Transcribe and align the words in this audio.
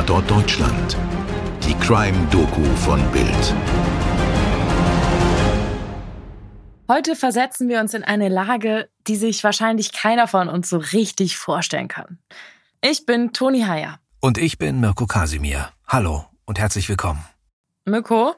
Tatort 0.00 0.30
Deutschland. 0.30 0.96
Die 1.62 1.74
Crime-Doku 1.74 2.64
von 2.76 3.02
Bild. 3.12 3.54
Heute 6.88 7.14
versetzen 7.14 7.68
wir 7.68 7.80
uns 7.80 7.92
in 7.92 8.02
eine 8.02 8.30
Lage, 8.30 8.88
die 9.06 9.16
sich 9.16 9.44
wahrscheinlich 9.44 9.92
keiner 9.92 10.26
von 10.26 10.48
uns 10.48 10.70
so 10.70 10.78
richtig 10.78 11.36
vorstellen 11.36 11.88
kann. 11.88 12.18
Ich 12.80 13.04
bin 13.04 13.34
Toni 13.34 13.60
Heyer. 13.60 14.00
Und 14.20 14.38
ich 14.38 14.56
bin 14.56 14.80
Mirko 14.80 15.04
Kasimir. 15.06 15.68
Hallo 15.86 16.24
und 16.46 16.58
herzlich 16.58 16.88
willkommen. 16.88 17.22
Mirko, 17.84 18.36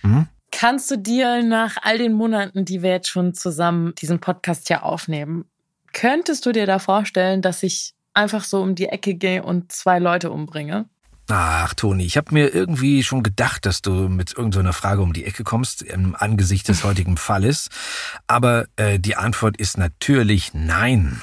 hm? 0.00 0.26
kannst 0.50 0.90
du 0.90 0.96
dir 0.96 1.42
nach 1.42 1.76
all 1.82 1.98
den 1.98 2.14
Monaten, 2.14 2.64
die 2.64 2.80
wir 2.80 2.92
jetzt 2.92 3.10
schon 3.10 3.34
zusammen 3.34 3.94
diesen 3.96 4.20
Podcast 4.20 4.68
hier 4.68 4.82
aufnehmen, 4.84 5.44
könntest 5.92 6.46
du 6.46 6.52
dir 6.52 6.64
da 6.64 6.78
vorstellen, 6.78 7.42
dass 7.42 7.62
ich 7.62 7.92
einfach 8.14 8.44
so 8.44 8.62
um 8.62 8.74
die 8.74 8.86
Ecke 8.86 9.14
gehe 9.16 9.42
und 9.42 9.70
zwei 9.70 9.98
Leute 9.98 10.30
umbringe? 10.30 10.88
Ach, 11.28 11.72
Toni, 11.72 12.04
ich 12.04 12.16
habe 12.18 12.34
mir 12.34 12.54
irgendwie 12.54 13.02
schon 13.02 13.22
gedacht, 13.22 13.64
dass 13.64 13.80
du 13.80 14.08
mit 14.08 14.36
irgendeiner 14.36 14.74
Frage 14.74 15.00
um 15.00 15.14
die 15.14 15.24
Ecke 15.24 15.42
kommst 15.42 15.80
im 15.80 16.14
Angesicht 16.14 16.68
des 16.68 16.84
heutigen 16.84 17.16
Falles. 17.16 17.70
Aber 18.26 18.66
äh, 18.76 18.98
die 18.98 19.16
Antwort 19.16 19.56
ist 19.56 19.78
natürlich 19.78 20.52
nein. 20.52 21.22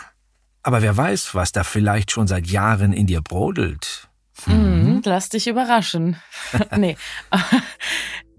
Aber 0.63 0.81
wer 0.81 0.97
weiß, 0.97 1.35
was 1.35 1.51
da 1.51 1.63
vielleicht 1.63 2.11
schon 2.11 2.27
seit 2.27 2.47
Jahren 2.47 2.93
in 2.93 3.05
dir 3.05 3.21
brodelt. 3.21 4.09
Hm? 4.45 4.95
Mhm, 4.95 5.01
lass 5.05 5.29
dich 5.29 5.47
überraschen. 5.47 6.17
nee, 6.77 6.97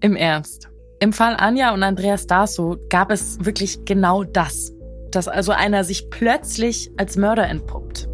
im 0.01 0.15
Ernst. 0.17 0.69
Im 0.99 1.13
Fall 1.13 1.35
Anja 1.37 1.73
und 1.73 1.83
Andreas 1.83 2.27
Daso 2.27 2.77
gab 2.89 3.11
es 3.11 3.43
wirklich 3.43 3.85
genau 3.85 4.23
das. 4.23 4.71
Dass 5.11 5.27
also 5.27 5.51
einer 5.51 5.83
sich 5.83 6.09
plötzlich 6.09 6.91
als 6.97 7.15
Mörder 7.15 7.47
entpuppt. 7.47 8.07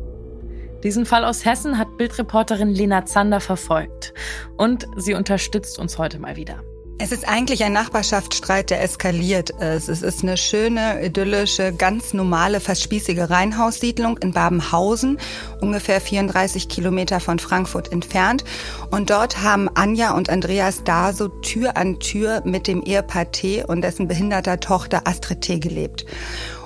Diesen 0.84 1.06
Fall 1.06 1.26
aus 1.26 1.44
Hessen 1.44 1.78
hat 1.78 1.98
Bildreporterin 1.98 2.70
Lena 2.70 3.06
Zander 3.06 3.42
verfolgt. 3.42 4.14
Und 4.56 4.88
sie 4.96 5.14
unterstützt 5.14 5.78
uns 5.78 5.98
heute 5.98 6.20
mal 6.20 6.38
wieder. 6.38 6.64
Es 7.02 7.14
ist 7.14 7.26
eigentlich 7.26 7.64
ein 7.64 7.72
Nachbarschaftsstreit, 7.72 8.70
der 8.70 8.84
eskaliert 8.84 9.52
ist. 9.52 9.88
Es 9.88 10.02
ist 10.02 10.22
eine 10.22 10.36
schöne, 10.36 11.02
idyllische, 11.02 11.74
ganz 11.74 12.14
normale, 12.14 12.60
fast 12.60 12.84
spießige 12.84 13.30
Reihenhaussiedlung 13.30 14.18
in 14.18 14.34
Babenhausen, 14.34 15.18
ungefähr 15.62 16.02
34 16.02 16.68
Kilometer 16.68 17.22
von 17.22 17.40
Frankfurt 17.40 17.94
entfernt. 17.94 18.44
Und 18.92 19.12
dort 19.12 19.42
haben 19.42 19.70
Anja 19.76 20.12
und 20.12 20.30
Andreas 20.30 20.84
da 20.84 21.14
so 21.14 21.30
Tür 21.30 21.78
an 21.78 22.00
Tür 22.00 22.42
mit 22.44 22.68
dem 22.68 22.82
Ehepaar 22.82 23.32
T 23.32 23.64
und 23.64 23.82
dessen 23.82 24.10
behinderter 24.10 24.60
Tochter 24.60 25.08
Astrid 25.08 25.40
T 25.40 25.60
gelebt. 25.60 26.06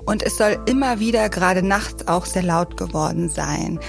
Und 0.06 0.24
es 0.24 0.38
soll 0.38 0.58
immer 0.66 1.00
wieder, 1.00 1.30
gerade 1.30 1.64
nachts, 1.64 2.08
auch 2.08 2.26
sehr 2.26 2.44
laut 2.44 2.78
geworden 2.78 3.30
sein. 3.30 3.80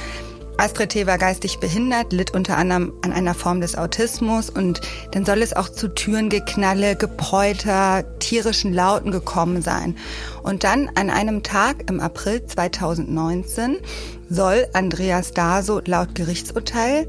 Astrid 0.57 0.91
T. 0.91 1.07
war 1.09 1.19
geistig 1.19 1.59
behindert, 1.59 2.13
litt 2.13 2.33
unter 2.33 2.57
anderem 2.57 2.93
an 3.03 3.13
einer 3.13 3.35
Form 3.35 3.61
des 3.61 3.77
Autismus 3.77 4.51
und 4.51 4.81
dann 5.11 5.25
soll 5.25 5.43
es 5.43 5.53
auch 5.53 5.69
zu 5.69 5.89
Türengeknalle, 5.89 6.95
Gepolter, 6.95 8.05
tierischen 8.21 8.73
Lauten 8.73 9.11
gekommen 9.11 9.63
sein. 9.63 9.97
Und 10.45 10.63
dann 10.63 10.91
an 10.95 11.11
einem 11.11 11.43
Tag 11.43 11.91
im 11.91 11.99
April 11.99 12.47
2019 12.47 13.79
soll 14.31 14.67
Andreas 14.75 15.33
Daso 15.33 15.81
laut 15.85 16.15
Gerichtsurteil 16.15 17.09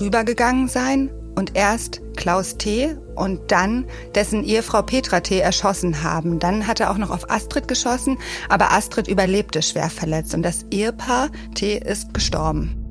rübergegangen 0.00 0.68
sein 0.68 1.10
und 1.34 1.56
erst 1.56 2.00
Klaus 2.16 2.56
T. 2.56 2.96
und 3.16 3.50
dann 3.50 3.86
dessen 4.14 4.44
Ehefrau 4.44 4.82
Petra 4.82 5.20
T. 5.20 5.38
erschossen 5.38 6.02
haben. 6.02 6.38
Dann 6.38 6.66
hat 6.66 6.80
er 6.80 6.90
auch 6.90 6.98
noch 6.98 7.10
auf 7.10 7.30
Astrid 7.30 7.66
geschossen, 7.68 8.18
aber 8.48 8.72
Astrid 8.72 9.08
überlebte 9.08 9.62
schwer 9.62 9.90
verletzt 9.90 10.34
und 10.34 10.42
das 10.42 10.64
Ehepaar 10.70 11.30
T. 11.54 11.78
ist 11.78 12.14
gestorben. 12.14 12.82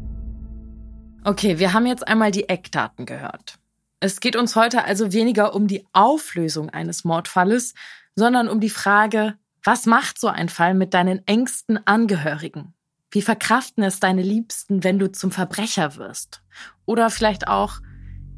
Okay, 1.24 1.58
wir 1.58 1.74
haben 1.74 1.88
jetzt 1.88 2.08
einmal 2.08 2.32
die 2.32 2.50
Eckdaten 2.50 3.06
gehört. 3.06 3.58
Es 4.00 4.20
geht 4.20 4.36
uns 4.36 4.56
heute 4.56 4.84
also 4.84 5.14
weniger 5.14 5.56
um 5.56 5.68
die 5.68 5.88
Auflösung 5.94 6.70
eines 6.70 7.04
Mordfalles, 7.04 7.74
sondern 8.16 8.48
um 8.48 8.60
die 8.60 8.70
Frage, 8.70 9.36
was 9.64 9.88
macht 9.88 10.20
so 10.20 10.28
ein 10.28 10.50
Fall 10.50 10.76
mit 10.76 10.94
deinen 10.94 11.26
engsten 11.26 11.80
Angehörigen? 11.88 12.76
Wie 13.10 13.24
verkraften 13.24 13.84
es 13.84 14.00
deine 14.00 14.22
Liebsten, 14.22 14.84
wenn 14.84 15.00
du 15.00 15.12
zum 15.12 15.32
Verbrecher 15.32 15.96
wirst? 15.96 16.44
Oder 16.86 17.10
vielleicht 17.10 17.48
auch, 17.48 17.80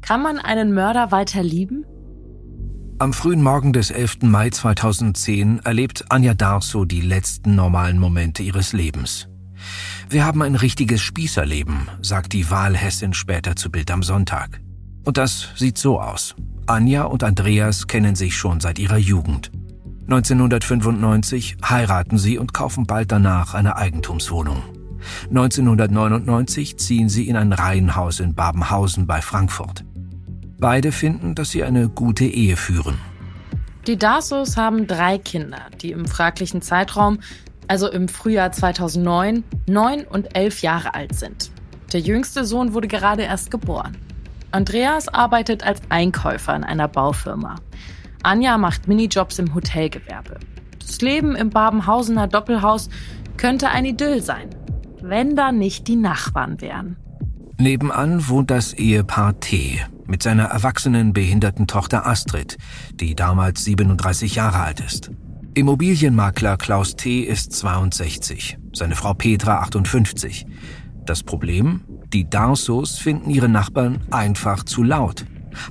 kann 0.00 0.22
man 0.22 0.38
einen 0.38 0.74
Mörder 0.74 1.10
weiter 1.10 1.42
lieben? 1.42 1.84
Am 3.00 3.12
frühen 3.12 3.42
Morgen 3.42 3.72
des 3.72 3.90
11. 3.90 4.22
Mai 4.22 4.50
2010 4.50 5.60
erlebt 5.64 6.06
Anja 6.08 6.34
Darso 6.34 6.84
die 6.84 7.00
letzten 7.00 7.54
normalen 7.54 7.98
Momente 7.98 8.42
ihres 8.42 8.72
Lebens. 8.72 9.28
Wir 10.08 10.24
haben 10.24 10.42
ein 10.42 10.56
richtiges 10.56 11.00
Spießerleben, 11.00 11.88
sagt 12.02 12.32
die 12.32 12.50
Wahlhessin 12.50 13.12
später 13.12 13.54
zu 13.54 13.70
Bild 13.70 13.90
am 13.90 14.02
Sonntag. 14.02 14.60
Und 15.04 15.16
das 15.16 15.48
sieht 15.54 15.78
so 15.78 16.00
aus. 16.00 16.34
Anja 16.66 17.04
und 17.04 17.22
Andreas 17.22 17.86
kennen 17.86 18.14
sich 18.14 18.36
schon 18.36 18.60
seit 18.60 18.78
ihrer 18.78 18.98
Jugend. 18.98 19.52
1995 20.10 21.58
heiraten 21.62 22.18
sie 22.18 22.38
und 22.38 22.54
kaufen 22.54 22.86
bald 22.86 23.12
danach 23.12 23.54
eine 23.54 23.76
Eigentumswohnung. 23.76 24.62
1999 25.28 26.78
ziehen 26.78 27.08
sie 27.08 27.28
in 27.28 27.36
ein 27.36 27.52
Reihenhaus 27.52 28.20
in 28.20 28.34
Babenhausen 28.34 29.06
bei 29.06 29.20
Frankfurt. 29.20 29.84
Beide 30.58 30.92
finden, 30.92 31.34
dass 31.34 31.50
sie 31.50 31.64
eine 31.64 31.88
gute 31.88 32.24
Ehe 32.24 32.56
führen. 32.56 32.98
Die 33.86 33.96
Darsos 33.96 34.56
haben 34.56 34.86
drei 34.86 35.18
Kinder, 35.18 35.62
die 35.80 35.92
im 35.92 36.06
fraglichen 36.06 36.62
Zeitraum, 36.62 37.20
also 37.68 37.90
im 37.90 38.08
Frühjahr 38.08 38.52
2009, 38.52 39.44
neun 39.66 40.04
und 40.04 40.36
elf 40.36 40.62
Jahre 40.62 40.94
alt 40.94 41.14
sind. 41.14 41.50
Der 41.92 42.00
jüngste 42.00 42.44
Sohn 42.44 42.74
wurde 42.74 42.88
gerade 42.88 43.22
erst 43.22 43.50
geboren. 43.50 43.96
Andreas 44.50 45.08
arbeitet 45.08 45.64
als 45.64 45.80
Einkäufer 45.88 46.54
in 46.54 46.64
einer 46.64 46.88
Baufirma. 46.88 47.56
Anja 48.22 48.58
macht 48.58 48.88
Minijobs 48.88 49.38
im 49.38 49.54
Hotelgewerbe. 49.54 50.38
Das 50.78 51.00
Leben 51.00 51.36
im 51.36 51.50
Babenhausener 51.50 52.26
Doppelhaus 52.26 52.88
könnte 53.36 53.68
ein 53.68 53.84
Idyll 53.84 54.22
sein 54.22 54.50
wenn 55.02 55.36
da 55.36 55.52
nicht 55.52 55.88
die 55.88 55.96
Nachbarn 55.96 56.60
wären. 56.60 56.96
Nebenan 57.58 58.28
wohnt 58.28 58.50
das 58.50 58.72
Ehepaar 58.72 59.40
T. 59.40 59.80
mit 60.08 60.22
seiner 60.22 60.44
erwachsenen 60.44 61.12
behinderten 61.12 61.66
Tochter 61.68 62.06
Astrid, 62.06 62.56
die 62.94 63.14
damals 63.14 63.64
37 63.64 64.34
Jahre 64.34 64.58
alt 64.60 64.80
ist. 64.80 65.10
Immobilienmakler 65.54 66.56
Klaus 66.56 66.96
T. 66.96 67.20
ist 67.20 67.52
62, 67.52 68.58
seine 68.72 68.96
Frau 68.96 69.14
Petra 69.14 69.60
58. 69.60 70.46
Das 71.04 71.22
Problem? 71.22 71.82
Die 72.12 72.28
Darsos 72.28 72.98
finden 72.98 73.30
ihre 73.30 73.48
Nachbarn 73.48 74.00
einfach 74.10 74.64
zu 74.64 74.82
laut. 74.82 75.24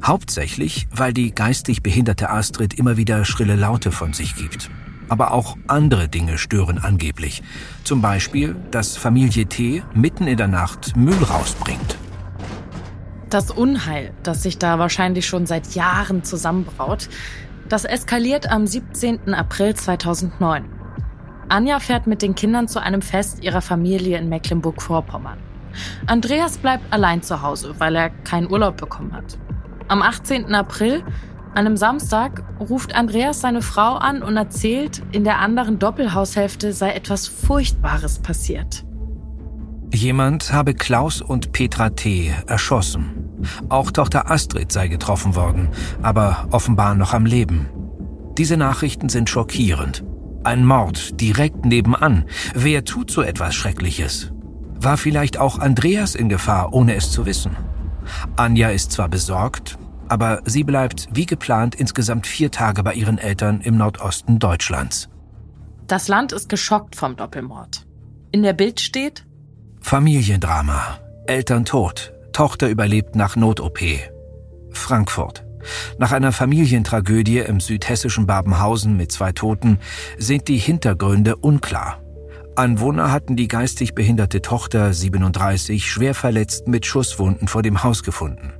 Hauptsächlich, 0.03 0.88
weil 0.92 1.14
die 1.14 1.34
geistig 1.34 1.84
behinderte 1.84 2.30
Astrid 2.30 2.74
immer 2.74 2.98
wieder 2.98 3.24
schrille 3.25 3.56
Laute 3.56 3.92
von 3.92 4.14
sich 4.14 4.36
gibt. 4.36 4.69
Aber 5.09 5.31
auch 5.31 5.58
andere 5.68 6.09
Dinge 6.09 6.38
stören 6.38 6.80
angeblich. 6.80 7.42
Zum 7.84 8.02
Beispiel, 8.02 8.56
dass 8.72 8.98
Familie 8.98 9.46
T 9.46 9.84
mitten 9.94 10.28
in 10.28 10.38
der 10.38 10.48
Nacht 10.48 10.98
Müll 10.98 11.24
rausbringt. 11.24 11.97
Das 13.30 13.52
Unheil, 13.52 14.14
das 14.24 14.44
sich 14.44 14.58
da 14.58 14.80
wahrscheinlich 14.80 15.28
schon 15.28 15.46
seit 15.46 15.76
Jahren 15.76 16.24
zusammenbraut, 16.24 17.10
das 17.68 17.84
eskaliert 17.84 18.50
am 18.50 18.66
17. 18.66 19.34
April 19.34 19.76
2009. 19.76 20.66
Anja 21.50 21.80
fährt 21.80 22.08
mit 22.08 22.22
den 22.22 22.36
Kindern 22.36 22.68
zu 22.68 22.82
einem 22.82 23.02
Fest 23.02 23.44
ihrer 23.44 23.62
Familie 23.62 24.18
in 24.18 24.30
Mecklenburg-Vorpommern. 24.30 25.38
Andreas 26.06 26.58
bleibt 26.58 26.92
allein 26.92 27.22
zu 27.22 27.42
Hause, 27.42 27.76
weil 27.78 27.96
er 27.96 28.10
keinen 28.10 28.50
Urlaub 28.50 28.78
bekommen 28.78 29.14
hat. 29.14 29.38
Am 29.90 30.02
18. 30.02 30.54
April 30.56 31.04
einem 31.54 31.76
Samstag 31.76 32.44
ruft 32.60 32.96
Andreas 32.96 33.42
seine 33.42 33.62
Frau 33.62 33.96
an 33.96 34.22
und 34.22 34.38
erzählt, 34.38 35.02
in 35.12 35.24
der 35.24 35.40
anderen 35.40 35.80
Doppelhaushälfte 35.80 36.72
sei 36.72 36.92
etwas 36.92 37.28
Furchtbares 37.28 38.20
passiert. 38.20 38.86
Jemand 39.94 40.51
habe 40.51 40.74
Klaus 40.74 41.22
und 41.22 41.54
Petra 41.54 41.90
T. 41.90 42.34
erschossen. 42.46 43.17
Auch 43.69 43.92
Tochter 43.92 44.30
Astrid 44.31 44.72
sei 44.72 44.88
getroffen 44.88 45.36
worden, 45.36 45.69
aber 46.01 46.48
offenbar 46.51 46.95
noch 46.95 47.13
am 47.13 47.25
Leben. 47.25 47.68
Diese 48.38 48.57
Nachrichten 48.57 49.10
sind 49.10 49.30
schockierend. 49.30 50.04
Ein 50.44 50.66
Mord 50.66 51.19
direkt 51.19 51.66
nebenan. 51.66 52.25
Wer 52.54 52.86
tut 52.86 53.12
so 53.12 53.22
etwas 53.22 53.56
Schreckliches? 53.56 54.31
War 54.80 54.98
vielleicht 54.98 55.38
auch 55.38 55.60
Andreas 55.60 56.16
in 56.16 56.30
Gefahr, 56.30 56.74
ohne 56.74 56.95
es 56.95 57.12
zu 57.12 57.25
wissen? 57.25 57.57
Anja 58.36 58.69
ist 58.69 58.92
zwar 58.92 59.10
besorgt, 59.10 59.78
aber 60.07 60.42
sie 60.45 60.63
bleibt 60.63 61.07
wie 61.12 61.25
geplant 61.25 61.75
insgesamt 61.75 62.28
vier 62.28 62.51
Tage 62.51 62.84
bei 62.84 62.94
ihren 62.94 63.18
Eltern 63.18 63.62
im 63.62 63.78
Nordosten 63.78 64.39
Deutschlands. 64.39 65.10
Das 65.88 66.07
Land 66.07 66.31
ist 66.31 66.50
geschockt 66.50 66.95
vom 66.95 67.16
Doppelmord. 67.16 67.86
In 68.31 68.44
der 68.44 68.54
Bild 68.54 68.80
steht 68.80 69.25
Familiendrama. 69.81 71.00
Eltern 71.28 71.66
tot. 71.66 72.13
Tochter 72.38 72.69
überlebt 72.69 73.16
nach 73.16 73.36
Not-OP. 73.36 73.80
Frankfurt. 74.69 75.44
Nach 75.98 76.12
einer 76.12 76.31
Familientragödie 76.31 77.39
im 77.39 77.60
südhessischen 77.60 78.28
Babenhausen 78.28 78.95
mit 78.95 79.12
zwei 79.12 79.31
Toten 79.31 79.80
sind 80.19 80.48
die 80.48 80.60
Hintergründe 80.60 81.36
unklar. 81.36 82.00
Anwohner 82.56 83.12
hatten 83.12 83.38
die 83.38 83.48
geistig 83.48 83.95
behinderte 83.95 84.44
Tochter 84.44 84.94
37 84.94 85.89
schwer 85.89 86.13
verletzt 86.13 86.68
mit 86.68 86.86
Schusswunden 86.86 87.48
vor 87.48 87.63
dem 87.63 87.81
Haus 87.84 88.04
gefunden. 88.04 88.54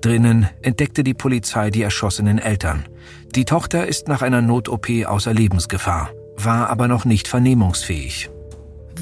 Drinnen 0.00 0.48
entdeckte 0.62 1.02
die 1.02 1.14
Polizei 1.14 1.70
die 1.70 1.82
erschossenen 1.82 2.38
Eltern. 2.38 2.86
Die 3.34 3.44
Tochter 3.44 3.88
ist 3.88 4.06
nach 4.06 4.22
einer 4.22 4.42
Not-OP 4.42 4.86
außer 5.04 5.34
Lebensgefahr, 5.34 6.10
war 6.36 6.70
aber 6.70 6.86
noch 6.86 7.04
nicht 7.04 7.26
vernehmungsfähig. 7.26 8.30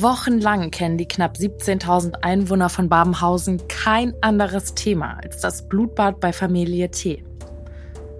Wochenlang 0.02 0.70
kennen 0.70 0.98
die 0.98 1.08
knapp 1.08 1.36
17.000 1.36 2.22
Einwohner 2.22 2.68
von 2.68 2.88
Babenhausen 2.88 3.66
kein 3.68 4.14
anderes 4.20 4.74
Thema 4.74 5.18
als 5.22 5.40
das 5.40 5.68
Blutbad 5.68 6.20
bei 6.20 6.32
Familie 6.32 6.90
T. 6.90 7.24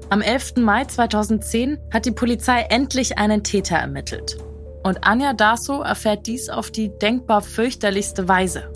Am 0.09 0.23
11. 0.23 0.57
Mai 0.57 0.85
2010 0.85 1.79
hat 1.93 2.07
die 2.07 2.13
Polizei 2.13 2.63
endlich 2.71 3.19
einen 3.19 3.43
Täter 3.43 3.77
ermittelt. 3.77 4.39
Und 4.85 5.05
Anja 5.05 5.33
Daso 5.33 5.83
erfährt 5.83 6.27
dies 6.27 6.49
auf 6.49 6.71
die 6.71 6.97
denkbar 6.99 7.43
fürchterlichste 7.43 8.29
Weise. 8.29 8.71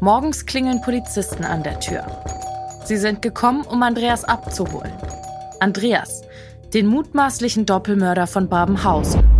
Morgens 0.00 0.46
klingeln 0.46 0.82
Polizisten 0.82 1.44
an 1.44 1.62
der 1.62 1.78
Tür. 1.80 2.04
Sie 2.84 2.96
sind 2.96 3.22
gekommen, 3.22 3.62
um 3.62 3.82
Andreas 3.82 4.24
abzuholen. 4.24 4.92
Andreas, 5.60 6.22
den 6.74 6.86
mutmaßlichen 6.86 7.64
Doppelmörder 7.64 8.26
von 8.26 8.48
Babenhausen. 8.48 9.37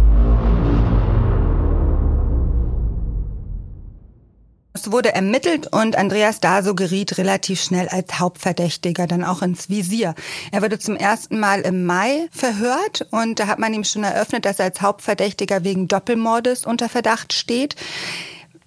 Es 4.88 4.93
wurde 4.93 5.14
ermittelt 5.14 5.67
und 5.70 5.96
Andreas 5.96 6.40
Daso 6.40 6.75
geriet 6.75 7.19
relativ 7.19 7.61
schnell 7.61 7.88
als 7.88 8.20
Hauptverdächtiger 8.20 9.06
dann 9.06 9.23
auch 9.23 9.43
ins 9.43 9.69
Visier. 9.69 10.14
Er 10.50 10.62
wurde 10.62 10.79
zum 10.79 10.96
ersten 10.96 11.38
Mal 11.38 11.61
im 11.61 11.85
Mai 11.85 12.26
verhört 12.31 13.06
und 13.11 13.38
da 13.38 13.49
hat 13.49 13.58
man 13.58 13.75
ihm 13.75 13.85
schon 13.85 14.02
eröffnet, 14.02 14.46
dass 14.46 14.61
er 14.61 14.64
als 14.64 14.81
Hauptverdächtiger 14.81 15.62
wegen 15.62 15.88
Doppelmordes 15.88 16.64
unter 16.64 16.88
Verdacht 16.88 17.35
steht. 17.35 17.76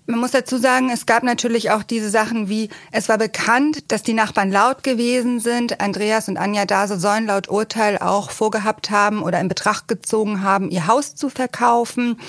Man 0.07 0.19
muss 0.19 0.31
dazu 0.31 0.57
sagen, 0.57 0.89
es 0.89 1.05
gab 1.05 1.21
natürlich 1.21 1.69
auch 1.69 1.83
diese 1.83 2.09
Sachen 2.09 2.49
wie, 2.49 2.69
es 2.91 3.07
war 3.07 3.19
bekannt, 3.19 3.91
dass 3.91 4.01
die 4.01 4.13
Nachbarn 4.13 4.51
laut 4.51 4.83
gewesen 4.83 5.39
sind. 5.39 5.79
Andreas 5.79 6.27
und 6.27 6.37
Anja 6.37 6.65
Dase 6.65 6.99
sollen 6.99 7.27
laut 7.27 7.49
Urteil 7.49 7.99
auch 7.99 8.31
vorgehabt 8.31 8.89
haben 8.89 9.21
oder 9.21 9.39
in 9.39 9.47
Betracht 9.47 9.87
gezogen 9.87 10.41
haben, 10.41 10.71
ihr 10.71 10.87
Haus 10.87 11.13
zu 11.13 11.29
verkaufen. 11.29 12.19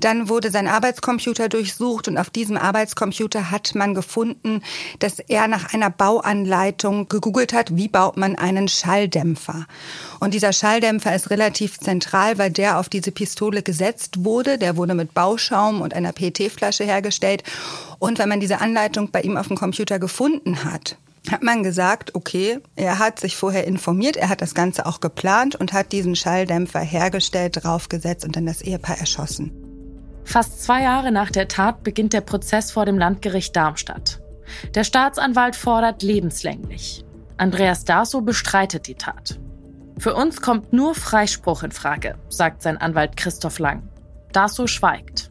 Dann 0.00 0.30
wurde 0.30 0.50
sein 0.50 0.66
Arbeitscomputer 0.66 1.50
durchsucht 1.50 2.08
und 2.08 2.16
auf 2.16 2.30
diesem 2.30 2.56
Arbeitscomputer 2.56 3.50
hat 3.50 3.74
man 3.74 3.94
gefunden, 3.94 4.62
dass 4.98 5.18
er 5.18 5.46
nach 5.46 5.74
einer 5.74 5.90
Bauanleitung 5.90 7.08
gegoogelt 7.08 7.52
hat, 7.52 7.76
wie 7.76 7.88
baut 7.88 8.16
man 8.16 8.36
einen 8.36 8.66
Schalldämpfer. 8.66 9.66
Und 10.20 10.32
dieser 10.32 10.54
Schalldämpfer 10.54 11.14
ist 11.14 11.28
relativ 11.28 11.78
zentral, 11.78 12.38
weil 12.38 12.50
der 12.50 12.78
auf 12.78 12.88
diese 12.88 13.12
Pistole 13.12 13.62
gesetzt 13.62 14.24
wurde. 14.24 14.56
Der 14.56 14.78
wurde 14.78 14.94
mit 14.94 15.12
Bauschaum 15.12 15.82
und 15.82 15.92
einer 15.92 16.12
PET-Flasche 16.12 16.84
hergestellt. 16.84 17.09
Und 17.98 18.18
wenn 18.18 18.28
man 18.28 18.40
diese 18.40 18.60
Anleitung 18.60 19.10
bei 19.10 19.22
ihm 19.22 19.36
auf 19.36 19.48
dem 19.48 19.56
Computer 19.56 19.98
gefunden 19.98 20.64
hat, 20.64 20.96
hat 21.30 21.42
man 21.42 21.62
gesagt, 21.62 22.14
okay, 22.14 22.60
er 22.76 22.98
hat 22.98 23.20
sich 23.20 23.36
vorher 23.36 23.66
informiert, 23.66 24.16
er 24.16 24.28
hat 24.28 24.40
das 24.40 24.54
Ganze 24.54 24.86
auch 24.86 25.00
geplant 25.00 25.54
und 25.54 25.72
hat 25.72 25.92
diesen 25.92 26.16
Schalldämpfer 26.16 26.80
hergestellt, 26.80 27.62
draufgesetzt 27.62 28.24
und 28.24 28.36
dann 28.36 28.46
das 28.46 28.62
Ehepaar 28.62 28.98
erschossen. 28.98 29.52
Fast 30.24 30.62
zwei 30.62 30.82
Jahre 30.82 31.12
nach 31.12 31.30
der 31.30 31.48
Tat 31.48 31.82
beginnt 31.82 32.12
der 32.12 32.20
Prozess 32.20 32.70
vor 32.70 32.86
dem 32.86 32.98
Landgericht 32.98 33.54
Darmstadt. 33.54 34.20
Der 34.74 34.84
Staatsanwalt 34.84 35.56
fordert 35.56 36.02
lebenslänglich. 36.02 37.04
Andreas 37.36 37.84
Daso 37.84 38.20
bestreitet 38.20 38.86
die 38.86 38.94
Tat. 38.94 39.38
Für 39.98 40.14
uns 40.14 40.40
kommt 40.40 40.72
nur 40.72 40.94
Freispruch 40.94 41.62
in 41.62 41.72
Frage, 41.72 42.16
sagt 42.28 42.62
sein 42.62 42.78
Anwalt 42.78 43.16
Christoph 43.16 43.58
Lang. 43.58 43.88
Daso 44.32 44.66
schweigt. 44.66 45.30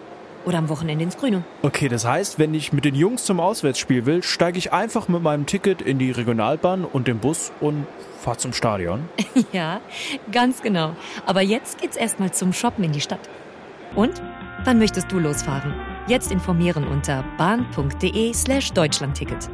oder 0.45 0.57
am 0.57 0.69
Wochenende 0.69 1.03
ins 1.03 1.17
Grüne. 1.17 1.43
Okay, 1.61 1.87
das 1.87 2.05
heißt, 2.05 2.39
wenn 2.39 2.53
ich 2.53 2.73
mit 2.73 2.85
den 2.85 2.95
Jungs 2.95 3.25
zum 3.25 3.39
Auswärtsspiel 3.39 4.05
will, 4.05 4.23
steige 4.23 4.57
ich 4.57 4.73
einfach 4.73 5.07
mit 5.07 5.21
meinem 5.21 5.45
Ticket 5.45 5.81
in 5.81 5.99
die 5.99 6.11
Regionalbahn 6.11 6.85
und 6.85 7.07
den 7.07 7.19
Bus 7.19 7.51
und 7.59 7.85
fahre 8.19 8.37
zum 8.37 8.53
Stadion. 8.53 9.09
ja, 9.51 9.81
ganz 10.31 10.61
genau. 10.61 10.95
Aber 11.25 11.41
jetzt 11.41 11.79
geht's 11.79 11.97
erstmal 11.97 12.31
zum 12.31 12.53
Shoppen 12.53 12.83
in 12.83 12.91
die 12.91 13.01
Stadt. 13.01 13.29
Und 13.95 14.21
wann 14.63 14.77
möchtest 14.77 15.11
du 15.11 15.19
losfahren? 15.19 15.73
Jetzt 16.07 16.31
informieren 16.31 16.87
unter 16.87 17.23
bahn.de 17.37 18.33
slash 18.33 18.71
Deutschlandticket. 18.73 19.49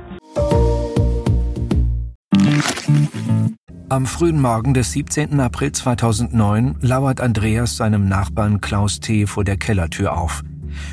Am 3.89 4.05
frühen 4.05 4.41
Morgen 4.41 4.73
des 4.73 4.91
17. 4.91 5.39
April 5.39 5.71
2009 5.71 6.75
lauert 6.81 7.21
Andreas 7.21 7.77
seinem 7.77 8.09
Nachbarn 8.09 8.59
Klaus 8.59 8.99
T. 8.99 9.25
vor 9.25 9.45
der 9.45 9.55
Kellertür 9.55 10.17
auf, 10.17 10.43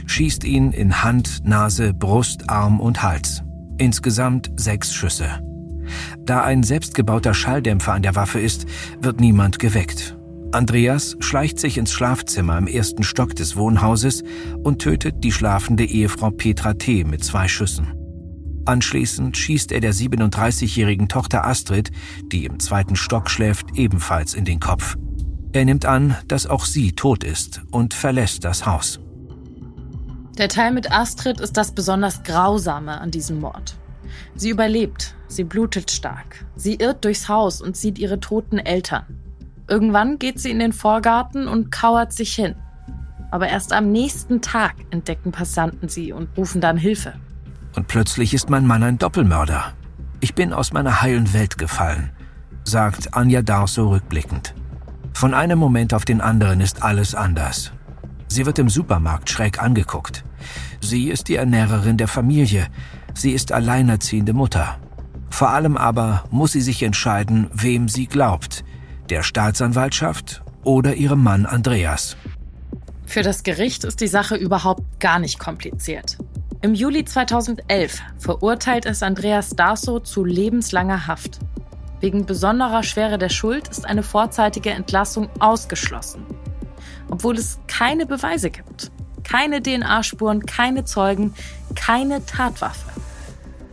schießt 0.06 0.44
ihn 0.44 0.72
in 0.72 1.02
Hand, 1.02 1.44
Nase, 1.44 1.94
Brust, 1.94 2.50
Arm 2.50 2.80
und 2.80 3.02
Hals. 3.02 3.42
Insgesamt 3.78 4.50
sechs 4.56 4.94
Schüsse. 4.94 5.28
Da 6.24 6.42
ein 6.42 6.62
selbstgebauter 6.62 7.34
Schalldämpfer 7.34 7.92
an 7.92 8.02
der 8.02 8.14
Waffe 8.14 8.40
ist, 8.40 8.66
wird 9.00 9.20
niemand 9.20 9.58
geweckt. 9.58 10.16
Andreas 10.52 11.16
schleicht 11.18 11.58
sich 11.58 11.78
ins 11.78 11.92
Schlafzimmer 11.92 12.56
im 12.58 12.68
ersten 12.68 13.02
Stock 13.02 13.34
des 13.34 13.56
Wohnhauses 13.56 14.22
und 14.62 14.80
tötet 14.80 15.24
die 15.24 15.32
schlafende 15.32 15.84
Ehefrau 15.84 16.30
Petra 16.30 16.74
T. 16.74 17.02
mit 17.04 17.24
zwei 17.24 17.48
Schüssen. 17.48 17.92
Anschließend 18.64 19.36
schießt 19.36 19.72
er 19.72 19.80
der 19.80 19.92
37-jährigen 19.92 21.08
Tochter 21.08 21.44
Astrid, 21.44 21.90
die 22.32 22.46
im 22.46 22.60
zweiten 22.60 22.96
Stock 22.96 23.28
schläft, 23.28 23.76
ebenfalls 23.76 24.34
in 24.34 24.44
den 24.44 24.60
Kopf. 24.60 24.96
Er 25.52 25.64
nimmt 25.64 25.86
an, 25.86 26.16
dass 26.28 26.46
auch 26.46 26.64
sie 26.64 26.92
tot 26.92 27.24
ist 27.24 27.62
und 27.70 27.92
verlässt 27.92 28.44
das 28.44 28.64
Haus. 28.64 29.00
Der 30.38 30.48
Teil 30.48 30.72
mit 30.72 30.90
Astrid 30.90 31.40
ist 31.40 31.56
das 31.56 31.72
besonders 31.72 32.24
Grausame 32.24 33.00
an 33.00 33.12
diesem 33.12 33.38
Mord. 33.38 33.76
Sie 34.34 34.50
überlebt, 34.50 35.14
sie 35.28 35.44
blutet 35.44 35.92
stark, 35.92 36.44
sie 36.56 36.74
irrt 36.74 37.04
durchs 37.04 37.28
Haus 37.28 37.62
und 37.62 37.76
sieht 37.76 38.00
ihre 38.00 38.18
toten 38.18 38.58
Eltern. 38.58 39.04
Irgendwann 39.68 40.18
geht 40.18 40.40
sie 40.40 40.50
in 40.50 40.58
den 40.58 40.72
Vorgarten 40.72 41.46
und 41.46 41.70
kauert 41.70 42.12
sich 42.12 42.34
hin. 42.34 42.56
Aber 43.30 43.48
erst 43.48 43.72
am 43.72 43.92
nächsten 43.92 44.42
Tag 44.42 44.74
entdecken 44.90 45.30
Passanten 45.30 45.88
sie 45.88 46.12
und 46.12 46.28
rufen 46.36 46.60
dann 46.60 46.76
Hilfe. 46.76 47.14
Und 47.76 47.86
plötzlich 47.86 48.34
ist 48.34 48.50
mein 48.50 48.66
Mann 48.66 48.82
ein 48.82 48.98
Doppelmörder. 48.98 49.72
Ich 50.20 50.34
bin 50.34 50.52
aus 50.52 50.72
meiner 50.72 51.00
heilen 51.00 51.32
Welt 51.32 51.58
gefallen, 51.58 52.10
sagt 52.64 53.14
Anja 53.14 53.42
Darso 53.42 53.88
rückblickend. 53.88 54.54
Von 55.12 55.32
einem 55.32 55.60
Moment 55.60 55.94
auf 55.94 56.04
den 56.04 56.20
anderen 56.20 56.60
ist 56.60 56.82
alles 56.82 57.14
anders. 57.14 57.72
Sie 58.28 58.46
wird 58.46 58.58
im 58.58 58.68
Supermarkt 58.68 59.30
schräg 59.30 59.62
angeguckt. 59.62 60.23
Sie 60.84 61.08
ist 61.08 61.28
die 61.28 61.36
Ernährerin 61.36 61.96
der 61.96 62.08
Familie. 62.08 62.66
Sie 63.14 63.32
ist 63.32 63.52
alleinerziehende 63.52 64.34
Mutter. 64.34 64.78
Vor 65.30 65.48
allem 65.48 65.78
aber 65.78 66.24
muss 66.30 66.52
sie 66.52 66.60
sich 66.60 66.82
entscheiden, 66.82 67.48
wem 67.54 67.88
sie 67.88 68.06
glaubt. 68.06 68.64
Der 69.08 69.22
Staatsanwaltschaft 69.22 70.42
oder 70.62 70.94
ihrem 70.94 71.22
Mann 71.22 71.46
Andreas. 71.46 72.18
Für 73.06 73.22
das 73.22 73.44
Gericht 73.44 73.84
ist 73.84 74.02
die 74.02 74.08
Sache 74.08 74.36
überhaupt 74.36 75.00
gar 75.00 75.18
nicht 75.18 75.38
kompliziert. 75.38 76.18
Im 76.60 76.74
Juli 76.74 77.06
2011 77.06 78.02
verurteilt 78.18 78.84
es 78.84 79.02
Andreas 79.02 79.56
Darso 79.56 80.00
zu 80.00 80.22
lebenslanger 80.22 81.06
Haft. 81.06 81.38
Wegen 82.00 82.26
besonderer 82.26 82.82
Schwere 82.82 83.16
der 83.16 83.30
Schuld 83.30 83.68
ist 83.68 83.86
eine 83.86 84.02
vorzeitige 84.02 84.70
Entlassung 84.70 85.30
ausgeschlossen. 85.40 86.26
Obwohl 87.08 87.38
es 87.38 87.58
keine 87.68 88.04
Beweise 88.04 88.50
gibt. 88.50 88.92
Keine 89.24 89.62
DNA-Spuren, 89.62 90.46
keine 90.46 90.84
Zeugen, 90.84 91.34
keine 91.74 92.24
Tatwaffe. 92.24 92.88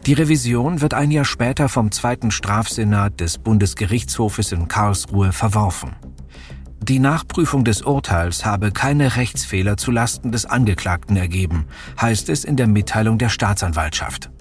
Die 0.08 0.14
Revision 0.14 0.82
wird 0.82 0.96
ein 0.96 1.12
Jahr 1.12 1.26
später 1.26 1.70
vom 1.70 1.92
zweiten 1.92 2.32
Strafsenat 2.32 3.20
des 3.20 3.38
Bundesgerichtshofes 3.38 4.52
in 4.52 4.68
Karlsruhe 4.68 5.32
verworfen. 5.32 5.96
Die 6.82 6.98
Nachprüfung 6.98 7.64
des 7.64 7.84
Urteils 7.84 8.44
habe 8.44 8.72
keine 8.72 9.16
Rechtsfehler 9.16 9.78
zu 9.78 9.92
Lasten 9.92 10.32
des 10.32 10.48
Angeklagten 10.48 11.16
ergeben, 11.16 11.68
heißt 12.02 12.30
es 12.30 12.44
in 12.44 12.58
der 12.58 12.66
Mitteilung 12.66 13.20
der 13.20 13.30
Staatsanwaltschaft. 13.30 14.32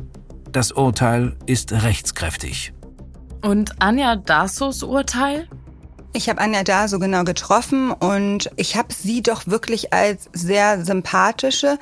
Das 0.51 0.73
Urteil 0.73 1.37
ist 1.45 1.73
rechtskräftig. 1.73 2.73
Und 3.43 3.83
Anja 3.83 4.17
Dassos 4.17 4.83
Urteil? 4.83 5.49
Ich 6.13 6.29
habe 6.29 6.41
Anja 6.41 6.65
da 6.65 6.89
so 6.89 6.99
genau 6.99 7.23
getroffen 7.23 7.93
und 7.93 8.51
ich 8.57 8.75
habe 8.75 8.93
sie 8.93 9.23
doch 9.23 9.47
wirklich 9.47 9.93
als 9.93 10.29
sehr 10.33 10.85
sympathische, 10.85 11.79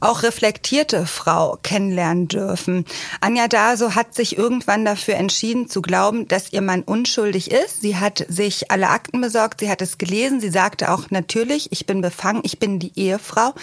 auch 0.00 0.24
reflektierte 0.24 1.06
Frau 1.06 1.56
kennenlernen 1.62 2.26
dürfen. 2.26 2.84
Anja 3.20 3.46
Daso 3.46 3.94
hat 3.94 4.16
sich 4.16 4.36
irgendwann 4.36 4.84
dafür 4.84 5.14
entschieden 5.14 5.68
zu 5.68 5.80
glauben, 5.80 6.26
dass 6.26 6.52
ihr 6.52 6.60
Mann 6.60 6.82
unschuldig 6.82 7.52
ist. 7.52 7.80
Sie 7.80 7.96
hat 7.96 8.26
sich 8.28 8.72
alle 8.72 8.88
Akten 8.88 9.20
besorgt, 9.20 9.60
sie 9.60 9.70
hat 9.70 9.80
es 9.80 9.96
gelesen, 9.96 10.40
sie 10.40 10.50
sagte 10.50 10.90
auch 10.90 11.10
natürlich, 11.10 11.70
ich 11.70 11.86
bin 11.86 12.00
befangen, 12.00 12.40
ich 12.42 12.58
bin 12.58 12.80
die 12.80 12.92
Ehefrau 12.96 13.54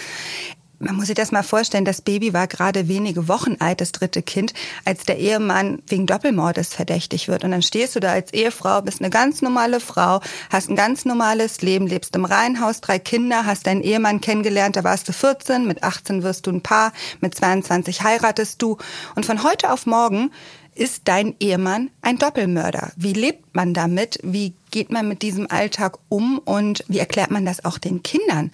man 0.78 0.96
muss 0.96 1.06
sich 1.06 1.14
das 1.14 1.32
mal 1.32 1.42
vorstellen, 1.42 1.84
das 1.84 2.02
Baby 2.02 2.32
war 2.32 2.46
gerade 2.46 2.88
wenige 2.88 3.28
Wochen 3.28 3.56
alt, 3.60 3.80
das 3.80 3.92
dritte 3.92 4.22
Kind, 4.22 4.52
als 4.84 5.04
der 5.04 5.18
Ehemann 5.18 5.82
wegen 5.86 6.06
Doppelmordes 6.06 6.74
verdächtig 6.74 7.28
wird. 7.28 7.44
Und 7.44 7.52
dann 7.52 7.62
stehst 7.62 7.96
du 7.96 8.00
da 8.00 8.12
als 8.12 8.32
Ehefrau, 8.32 8.82
bist 8.82 9.00
eine 9.00 9.10
ganz 9.10 9.42
normale 9.42 9.80
Frau, 9.80 10.20
hast 10.50 10.68
ein 10.68 10.76
ganz 10.76 11.04
normales 11.04 11.62
Leben, 11.62 11.86
lebst 11.86 12.14
im 12.14 12.24
Reihenhaus, 12.24 12.80
drei 12.80 12.98
Kinder, 12.98 13.46
hast 13.46 13.66
deinen 13.66 13.82
Ehemann 13.82 14.20
kennengelernt, 14.20 14.76
da 14.76 14.84
warst 14.84 15.08
du 15.08 15.12
14, 15.12 15.66
mit 15.66 15.82
18 15.82 16.22
wirst 16.22 16.46
du 16.46 16.50
ein 16.50 16.62
Paar, 16.62 16.92
mit 17.20 17.34
22 17.34 18.02
heiratest 18.02 18.60
du. 18.60 18.76
Und 19.14 19.24
von 19.24 19.42
heute 19.42 19.72
auf 19.72 19.86
morgen 19.86 20.30
ist 20.76 21.02
dein 21.04 21.34
Ehemann 21.40 21.90
ein 22.02 22.18
Doppelmörder? 22.18 22.92
Wie 22.96 23.14
lebt 23.14 23.54
man 23.54 23.72
damit? 23.72 24.18
Wie 24.22 24.52
geht 24.70 24.90
man 24.90 25.08
mit 25.08 25.22
diesem 25.22 25.50
Alltag 25.50 25.98
um? 26.10 26.38
Und 26.38 26.84
wie 26.88 26.98
erklärt 26.98 27.30
man 27.30 27.46
das 27.46 27.64
auch 27.64 27.78
den 27.78 28.02
Kindern? 28.02 28.50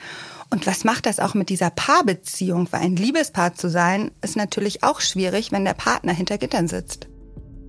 Und 0.52 0.66
was 0.66 0.84
macht 0.84 1.06
das 1.06 1.18
auch 1.18 1.32
mit 1.32 1.48
dieser 1.48 1.70
Paarbeziehung? 1.70 2.68
Weil 2.70 2.82
ein 2.82 2.94
Liebespaar 2.94 3.54
zu 3.54 3.70
sein, 3.70 4.10
ist 4.20 4.36
natürlich 4.36 4.82
auch 4.82 5.00
schwierig, 5.00 5.50
wenn 5.50 5.64
der 5.64 5.72
Partner 5.72 6.12
hinter 6.12 6.36
Gittern 6.36 6.68
sitzt. 6.68 7.08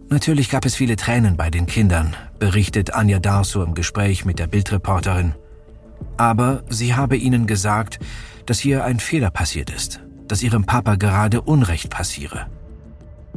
Natürlich 0.10 0.50
gab 0.50 0.66
es 0.66 0.76
viele 0.76 0.98
Tränen 0.98 1.38
bei 1.38 1.50
den 1.50 1.66
Kindern, 1.66 2.14
berichtet 2.40 2.94
Anja 2.94 3.20
Darso 3.20 3.64
im 3.64 3.74
Gespräch 3.74 4.26
mit 4.26 4.38
der 4.38 4.48
Bildreporterin. 4.48 5.34
Aber 6.18 6.64
sie 6.68 6.94
habe 6.94 7.16
ihnen 7.16 7.48
gesagt, 7.48 8.00
dass 8.46 8.60
hier 8.60 8.84
ein 8.84 9.00
Fehler 9.00 9.32
passiert 9.32 9.70
ist, 9.70 10.02
dass 10.28 10.44
ihrem 10.44 10.66
Papa 10.66 10.96
gerade 10.96 11.42
Unrecht 11.42 11.90
passiere. 11.90 12.48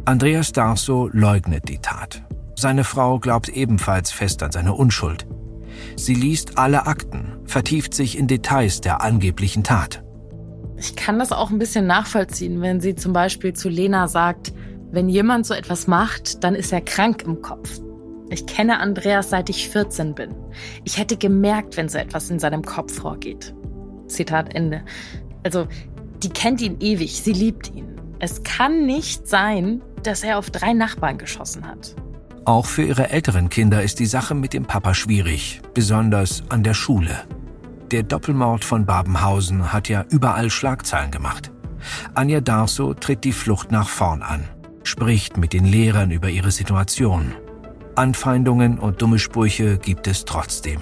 Andreas 0.07 0.51
Darso 0.51 1.09
leugnet 1.13 1.69
die 1.69 1.79
Tat. 1.79 2.25
Seine 2.57 2.83
Frau 2.83 3.21
glaubt 3.21 3.49
ebenfalls 3.49 4.11
fest 4.11 4.43
an 4.43 4.51
seine 4.51 4.75
Unschuld. 4.75 5.25
Sie 5.97 6.15
liest 6.15 6.59
alle 6.59 6.87
Akten, 6.87 7.39
vertieft 7.45 7.95
sich 7.95 8.19
in 8.19 8.27
Details 8.27 8.81
der 8.81 9.03
angeblichen 9.03 9.65
Tat. 9.65 10.03
Ich 10.79 10.95
kann 10.95 11.19
das 11.19 11.33
auch 11.33 11.51
ein 11.51 11.59
bisschen 11.59 11.87
nachvollziehen, 11.87 12.61
wenn 12.61 12.81
sie 12.81 12.95
zum 12.95 13.13
Beispiel 13.13 13.55
zu 13.55 13.69
Lena 13.69 14.09
sagt, 14.09 14.53
wenn 14.91 15.09
jemand 15.09 15.47
so 15.47 15.55
etwas 15.55 15.87
macht, 15.87 16.45
dann 16.45 16.55
ist 16.55 16.73
er 16.73 16.81
krank 16.81 17.23
im 17.23 17.43
Kopf. 17.43 17.81
Ich 18.29 18.47
kenne 18.47 18.81
Andreas 18.81 19.31
seit 19.31 19.49
ich 19.49 19.69
14 19.69 20.15
bin. 20.15 20.35
Ich 20.85 20.99
hätte 20.99 21.17
gemerkt, 21.17 21.77
wenn 21.77 21.89
so 21.89 21.99
etwas 21.99 22.31
in 22.31 22.39
seinem 22.39 22.63
Kopf 22.63 22.95
vorgeht. 22.95 23.55
Zitat 24.09 24.55
Ende. 24.55 24.85
Also, 25.45 25.67
die 26.23 26.31
kennt 26.31 26.61
ihn 26.61 26.77
ewig, 26.81 27.23
sie 27.23 27.33
liebt 27.33 27.75
ihn. 27.75 28.01
Es 28.19 28.43
kann 28.43 28.87
nicht 28.87 29.29
sein, 29.29 29.83
dass 30.03 30.23
er 30.23 30.39
auf 30.39 30.51
drei 30.51 30.73
Nachbarn 30.73 31.19
geschossen 31.19 31.67
hat. 31.67 31.95
Auch 32.47 32.67
für 32.67 32.85
ihre 32.85 33.11
älteren 33.11 33.49
Kinder 33.49 33.83
ist 33.83 33.99
die 33.99 34.07
Sache 34.07 34.33
mit 34.37 34.53
dem 34.53 34.67
Papa 34.67 34.95
schwierig, 34.95 35.61
besonders 35.75 36.45
an 36.49 36.63
der 36.63 36.75
Schule. 36.75 37.25
Der 37.91 38.05
Doppelmord 38.05 38.65
von 38.65 38.87
Babenhausen 38.87 39.73
hat 39.73 39.89
ja 39.89 40.05
überall 40.11 40.49
Schlagzeilen 40.49 41.11
gemacht. 41.11 41.51
Anja 42.15 42.41
Darso 42.41 42.95
tritt 42.95 43.25
die 43.25 43.33
Flucht 43.33 43.73
nach 43.73 43.89
vorn 43.89 44.23
an, 44.23 44.45
spricht 44.85 45.37
mit 45.37 45.53
den 45.53 45.65
Lehrern 45.65 46.13
über 46.13 46.29
ihre 46.31 46.53
Situation. 46.53 47.35
Anfeindungen 47.97 48.79
und 48.79 49.03
dumme 49.03 49.19
Sprüche 49.19 49.79
gibt 49.79 50.07
es 50.07 50.25
trotzdem. 50.25 50.81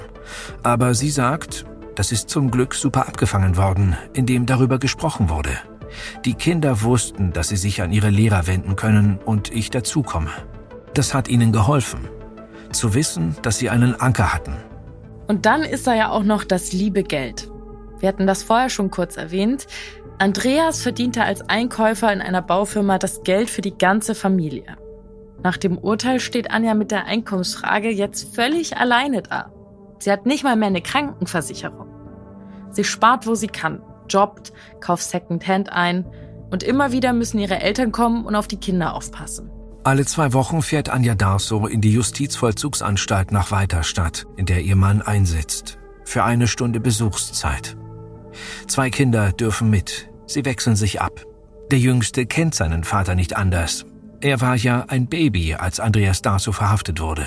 Aber 0.63 0.93
sie 0.93 1.11
sagt, 1.11 1.65
das 1.95 2.13
ist 2.13 2.29
zum 2.29 2.51
Glück 2.51 2.75
super 2.75 3.09
abgefangen 3.09 3.57
worden, 3.57 3.97
indem 4.13 4.45
darüber 4.45 4.79
gesprochen 4.79 5.31
wurde. 5.31 5.57
Die 6.27 6.35
Kinder 6.35 6.83
wussten, 6.83 7.33
dass 7.33 7.49
sie 7.49 7.57
sich 7.57 7.81
an 7.81 7.91
ihre 7.91 8.11
Lehrer 8.11 8.47
wenden 8.47 8.77
können 8.77 9.19
und 9.25 9.51
ich 9.51 9.71
dazukomme. 9.71 10.31
Das 10.95 11.13
hat 11.13 11.29
ihnen 11.29 11.51
geholfen, 11.51 12.09
zu 12.71 12.95
wissen, 12.95 13.37
dass 13.43 13.59
sie 13.59 13.69
einen 13.69 14.01
Anker 14.01 14.33
hatten. 14.33 14.57
Und 15.27 15.45
dann 15.45 15.63
ist 15.63 15.87
da 15.89 15.95
ja 15.95 16.11
auch 16.11 16.23
noch 16.23 16.45
das 16.45 16.73
liebe 16.73 17.03
Geld. 17.03 17.51
Wir 17.99 18.09
hatten 18.09 18.29
das 18.29 18.45
vorher 18.45 18.69
schon 18.69 18.91
kurz 18.91 19.17
erwähnt. 19.17 19.67
Andreas 20.19 20.83
verdiente 20.83 21.25
als 21.25 21.49
Einkäufer 21.49 22.13
in 22.13 22.21
einer 22.21 22.43
Baufirma 22.43 22.99
das 22.99 23.25
Geld 23.25 23.51
für 23.51 23.63
die 23.63 23.77
ganze 23.77 24.15
Familie. 24.15 24.77
Nach 25.43 25.57
dem 25.57 25.79
Urteil 25.79 26.21
steht 26.21 26.53
Anja 26.53 26.75
mit 26.75 26.93
der 26.93 27.07
Einkommensfrage 27.07 27.91
jetzt 27.91 28.35
völlig 28.35 28.77
alleine 28.77 29.23
da. 29.23 29.51
Sie 29.99 30.13
hat 30.13 30.27
nicht 30.27 30.45
mal 30.45 30.55
mehr 30.55 30.69
eine 30.69 30.83
Krankenversicherung. 30.83 31.89
Sie 32.71 32.85
spart, 32.85 33.27
wo 33.27 33.35
sie 33.35 33.49
kann, 33.49 33.83
jobbt, 34.09 34.53
kauft 34.81 35.03
Secondhand 35.03 35.73
ein 35.73 36.07
und 36.51 36.63
immer 36.63 36.93
wieder 36.93 37.13
müssen 37.13 37.41
ihre 37.41 37.61
Eltern 37.61 37.91
kommen 37.91 38.25
und 38.27 38.37
auf 38.37 38.47
die 38.47 38.61
Kinder 38.61 38.95
aufpassen. 38.95 39.51
Alle 39.85 40.07
zwei 40.07 40.33
Wochen 40.33 40.63
fährt 40.63 40.89
Anja 40.89 41.15
Darso 41.15 41.67
in 41.67 41.83
die 41.83 41.93
Justizvollzugsanstalt 41.93 43.33
nach 43.33 43.51
Weiterstadt, 43.51 44.27
in 44.37 44.47
der 44.47 44.63
ihr 44.63 44.77
Mann 44.77 45.03
einsitzt. 45.03 45.79
Für 46.07 46.25
eine 46.25 46.49
Stunde 46.49 46.81
Besuchszeit. 46.81 47.77
Zwei 48.67 48.89
Kinder 48.89 49.33
dürfen 49.33 49.69
mit. 49.69 50.11
Sie 50.27 50.47
wechseln 50.47 50.75
sich 50.75 51.03
ab. 51.03 51.23
Der 51.71 51.79
Jüngste 51.79 52.25
kennt 52.25 52.55
seinen 52.55 52.83
Vater 52.83 53.15
nicht 53.15 53.37
anders. 53.37 53.85
Er 54.23 54.41
war 54.41 54.57
ja 54.57 54.87
ein 54.89 55.07
Baby, 55.07 55.55
als 55.55 55.81
Andreas 55.81 56.23
Darso 56.23 56.53
verhaftet 56.53 56.99
wurde. 57.03 57.27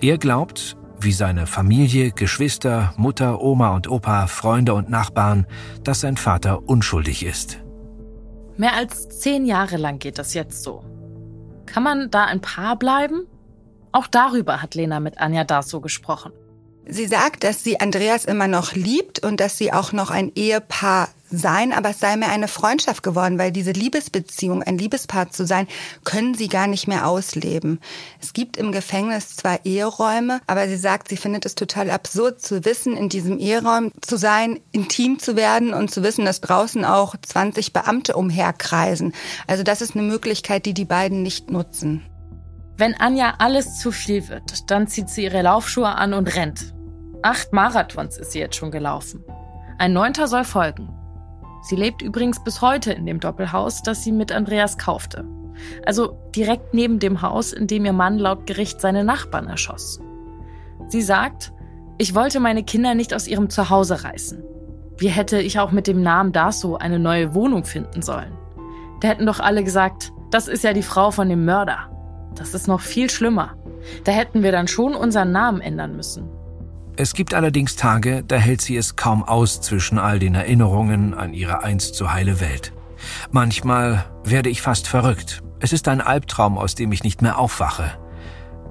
Er 0.00 0.18
glaubt, 0.18 0.76
wie 0.98 1.12
seine 1.12 1.46
Familie, 1.46 2.10
Geschwister, 2.10 2.94
Mutter, 2.96 3.40
Oma 3.40 3.76
und 3.76 3.88
Opa, 3.88 4.26
Freunde 4.26 4.74
und 4.74 4.90
Nachbarn, 4.90 5.46
dass 5.84 6.00
sein 6.00 6.16
Vater 6.16 6.68
unschuldig 6.68 7.24
ist. 7.24 7.58
Mehr 8.56 8.74
als 8.74 9.08
zehn 9.20 9.46
Jahre 9.46 9.76
lang 9.76 10.00
geht 10.00 10.18
das 10.18 10.34
jetzt 10.34 10.64
so. 10.64 10.82
Kann 11.76 11.82
man 11.82 12.10
da 12.10 12.24
ein 12.24 12.40
Paar 12.40 12.76
bleiben? 12.76 13.26
Auch 13.92 14.06
darüber 14.06 14.62
hat 14.62 14.74
Lena 14.74 14.98
mit 14.98 15.18
Anja 15.18 15.44
Daso 15.44 15.82
gesprochen. 15.82 16.32
Sie 16.88 17.06
sagt, 17.06 17.42
dass 17.42 17.64
sie 17.64 17.80
Andreas 17.80 18.24
immer 18.24 18.46
noch 18.46 18.74
liebt 18.74 19.24
und 19.24 19.40
dass 19.40 19.58
sie 19.58 19.72
auch 19.72 19.92
noch 19.92 20.10
ein 20.10 20.30
Ehepaar 20.36 21.08
sein, 21.30 21.72
aber 21.72 21.90
es 21.90 21.98
sei 21.98 22.16
mehr 22.16 22.30
eine 22.30 22.46
Freundschaft 22.46 23.02
geworden, 23.02 23.38
weil 23.38 23.50
diese 23.50 23.72
Liebesbeziehung, 23.72 24.62
ein 24.62 24.78
Liebespaar 24.78 25.30
zu 25.30 25.44
sein, 25.44 25.66
können 26.04 26.34
sie 26.34 26.46
gar 26.46 26.68
nicht 26.68 26.86
mehr 26.86 27.08
ausleben. 27.08 27.80
Es 28.22 28.32
gibt 28.32 28.56
im 28.56 28.70
Gefängnis 28.70 29.34
zwar 29.34 29.64
Eheräume, 29.64 30.40
aber 30.46 30.68
sie 30.68 30.76
sagt, 30.76 31.08
sie 31.08 31.16
findet 31.16 31.44
es 31.44 31.56
total 31.56 31.90
absurd 31.90 32.40
zu 32.40 32.64
wissen, 32.64 32.96
in 32.96 33.08
diesem 33.08 33.38
Eheraum 33.38 33.90
zu 34.00 34.16
sein, 34.16 34.60
intim 34.70 35.18
zu 35.18 35.34
werden 35.34 35.74
und 35.74 35.90
zu 35.90 36.04
wissen, 36.04 36.24
dass 36.24 36.40
draußen 36.40 36.84
auch 36.84 37.16
20 37.20 37.72
Beamte 37.72 38.14
umherkreisen. 38.14 39.12
Also 39.48 39.64
das 39.64 39.82
ist 39.82 39.96
eine 39.96 40.06
Möglichkeit, 40.06 40.66
die 40.66 40.74
die 40.74 40.84
beiden 40.84 41.22
nicht 41.22 41.50
nutzen. 41.50 42.06
Wenn 42.76 42.94
Anja 42.94 43.34
alles 43.38 43.78
zu 43.78 43.90
viel 43.90 44.28
wird, 44.28 44.70
dann 44.70 44.86
zieht 44.86 45.08
sie 45.08 45.24
ihre 45.24 45.42
Laufschuhe 45.42 45.88
an 45.88 46.14
und 46.14 46.36
rennt. 46.36 46.75
Acht 47.22 47.52
Marathons 47.52 48.18
ist 48.18 48.32
sie 48.32 48.38
jetzt 48.38 48.56
schon 48.56 48.70
gelaufen. 48.70 49.24
Ein 49.78 49.92
neunter 49.92 50.28
soll 50.28 50.44
folgen. 50.44 50.88
Sie 51.62 51.76
lebt 51.76 52.02
übrigens 52.02 52.42
bis 52.42 52.60
heute 52.60 52.92
in 52.92 53.06
dem 53.06 53.20
Doppelhaus, 53.20 53.82
das 53.82 54.04
sie 54.04 54.12
mit 54.12 54.30
Andreas 54.32 54.78
kaufte. 54.78 55.24
Also 55.84 56.18
direkt 56.34 56.74
neben 56.74 56.98
dem 56.98 57.22
Haus, 57.22 57.52
in 57.52 57.66
dem 57.66 57.84
ihr 57.84 57.92
Mann 57.92 58.18
laut 58.18 58.46
Gericht 58.46 58.80
seine 58.80 59.04
Nachbarn 59.04 59.48
erschoss. 59.48 60.00
Sie 60.88 61.02
sagt, 61.02 61.52
ich 61.98 62.14
wollte 62.14 62.40
meine 62.40 62.62
Kinder 62.62 62.94
nicht 62.94 63.14
aus 63.14 63.26
ihrem 63.26 63.50
Zuhause 63.50 64.04
reißen. 64.04 64.42
Wie 64.98 65.08
hätte 65.08 65.40
ich 65.40 65.58
auch 65.58 65.72
mit 65.72 65.86
dem 65.86 66.02
Namen 66.02 66.32
Daso 66.32 66.76
eine 66.76 66.98
neue 66.98 67.34
Wohnung 67.34 67.64
finden 67.64 68.02
sollen? 68.02 68.32
Da 69.00 69.08
hätten 69.08 69.26
doch 69.26 69.40
alle 69.40 69.64
gesagt, 69.64 70.12
das 70.30 70.48
ist 70.48 70.64
ja 70.64 70.72
die 70.72 70.82
Frau 70.82 71.10
von 71.10 71.28
dem 71.28 71.44
Mörder. 71.44 71.90
Das 72.34 72.54
ist 72.54 72.68
noch 72.68 72.80
viel 72.80 73.10
schlimmer. 73.10 73.56
Da 74.04 74.12
hätten 74.12 74.42
wir 74.42 74.52
dann 74.52 74.68
schon 74.68 74.94
unseren 74.94 75.32
Namen 75.32 75.60
ändern 75.60 75.96
müssen. 75.96 76.28
Es 76.98 77.12
gibt 77.12 77.34
allerdings 77.34 77.76
Tage, 77.76 78.24
da 78.26 78.36
hält 78.36 78.62
sie 78.62 78.74
es 78.74 78.96
kaum 78.96 79.22
aus 79.22 79.60
zwischen 79.60 79.98
all 79.98 80.18
den 80.18 80.34
Erinnerungen 80.34 81.12
an 81.12 81.34
ihre 81.34 81.62
einst 81.62 81.94
so 81.94 82.10
heile 82.10 82.40
Welt. 82.40 82.72
Manchmal 83.30 84.06
werde 84.24 84.48
ich 84.48 84.62
fast 84.62 84.88
verrückt. 84.88 85.42
Es 85.60 85.74
ist 85.74 85.88
ein 85.88 86.00
Albtraum, 86.00 86.56
aus 86.56 86.74
dem 86.74 86.92
ich 86.92 87.04
nicht 87.04 87.20
mehr 87.20 87.38
aufwache. 87.38 87.92